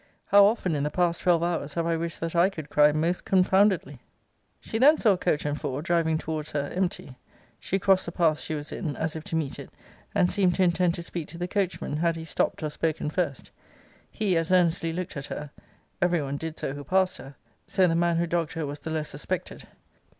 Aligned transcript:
How 0.25 0.45
often, 0.45 0.73
in 0.75 0.81
the 0.81 0.89
past 0.89 1.21
twelve 1.21 1.43
hours, 1.43 1.75
have 1.75 1.85
I 1.85 1.95
wished 1.95 2.21
that 2.21 2.35
I 2.35 2.49
could 2.49 2.71
cry 2.71 2.91
most 2.91 3.23
confoundedly? 3.23 3.99
'She 4.59 4.79
then 4.79 4.97
saw 4.97 5.13
a 5.13 5.17
coach 5.19 5.45
and 5.45 5.61
four 5.61 5.83
driving 5.83 6.17
towards 6.17 6.53
her 6.53 6.71
empty. 6.73 7.19
She 7.59 7.77
crossed 7.77 8.07
the 8.07 8.11
path 8.11 8.39
she 8.39 8.55
was 8.55 8.71
in, 8.71 8.95
as 8.95 9.15
if 9.15 9.23
to 9.25 9.35
meet 9.35 9.59
it, 9.59 9.69
and 10.15 10.31
seemed 10.31 10.55
to 10.55 10.63
intend 10.63 10.95
to 10.95 11.03
speak 11.03 11.27
to 11.27 11.37
the 11.37 11.47
coachman, 11.47 11.97
had 11.97 12.15
he 12.15 12.25
stopt 12.25 12.63
or 12.63 12.71
spoken 12.71 13.11
first. 13.11 13.51
He 14.09 14.35
as 14.37 14.51
earnestly 14.51 14.91
looked 14.91 15.15
at 15.17 15.25
her. 15.27 15.51
Every 16.01 16.23
one 16.23 16.37
did 16.37 16.57
so 16.57 16.73
who 16.73 16.83
passed 16.83 17.17
her, 17.17 17.35
(so 17.67 17.85
the 17.85 17.95
man 17.95 18.17
who 18.17 18.25
dogged 18.25 18.53
her 18.53 18.65
was 18.65 18.79
the 18.79 18.89
less 18.89 19.09
suspected.') 19.09 19.67